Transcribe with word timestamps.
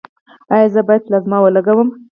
ایا 0.53 0.67
زه 0.73 0.81
باید 0.87 1.05
پلازما 1.05 1.37
ولګوم؟ 1.41 1.89